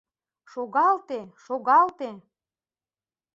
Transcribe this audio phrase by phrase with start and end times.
[0.51, 2.09] —Шогалте, шогалте!!!